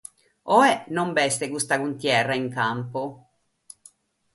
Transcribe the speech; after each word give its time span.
Oe 0.59 0.71
non 0.95 1.09
b'est 1.15 1.39
custa 1.51 1.75
cuntierra 1.83 2.35
in 2.41 2.47
campu. 2.57 3.03